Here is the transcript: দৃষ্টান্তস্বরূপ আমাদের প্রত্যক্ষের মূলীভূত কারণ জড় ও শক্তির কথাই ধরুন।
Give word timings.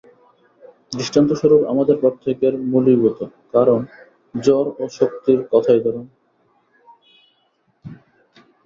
দৃষ্টান্তস্বরূপ 0.91 1.61
আমাদের 1.71 1.95
প্রত্যক্ষের 2.01 2.53
মূলীভূত 2.71 3.19
কারণ 3.53 3.79
জড় 4.35 4.69
ও 4.79 4.93
শক্তির 4.97 5.39
কথাই 5.51 5.79
ধরুন। 5.85 6.05